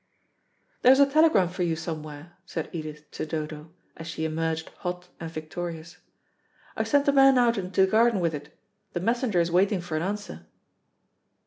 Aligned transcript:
"There's 0.81 0.99
a 0.99 1.05
telegram 1.05 1.47
for 1.49 1.61
you 1.61 1.75
somewhere," 1.75 2.35
said 2.47 2.71
Edith 2.71 3.11
to 3.11 3.23
Dodo, 3.27 3.69
as 3.95 4.07
she 4.07 4.25
emerged 4.25 4.69
hot 4.79 5.09
and 5.19 5.29
victorious. 5.29 5.97
"I 6.75 6.81
sent 6.81 7.07
a 7.07 7.11
man 7.11 7.37
out 7.37 7.55
into 7.55 7.85
the 7.85 7.91
garden 7.91 8.19
with 8.19 8.33
it. 8.33 8.51
The 8.93 8.99
messenger 8.99 9.39
is 9.39 9.51
waiting 9.51 9.79
for 9.79 9.95
an 9.95 10.01
answer." 10.01 10.47